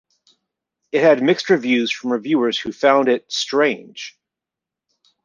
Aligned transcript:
It 0.91 1.01
had 1.03 1.21
mixed 1.21 1.51
reviews 1.51 1.91
from 1.91 2.11
reviewers 2.11 2.57
who 2.57 2.71
found 2.71 3.07
it 3.07 3.31
strange. 3.31 4.17